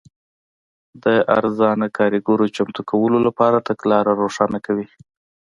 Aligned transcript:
د 1.03 1.05
ارزانه 1.37 1.87
کارګرو 1.97 2.45
چمتو 2.55 2.81
کولو 2.91 3.17
لپاره 3.27 3.65
تګلاره 3.69 4.11
روښانه 4.21 4.59
کوي. 4.65 4.87